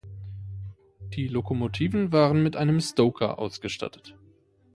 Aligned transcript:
Die 1.13 1.27
Lokomotiven 1.27 2.11
waren 2.11 2.41
mit 2.41 2.55
einem 2.55 2.79
Stoker 2.79 3.37
ausgestattet. 3.37 4.15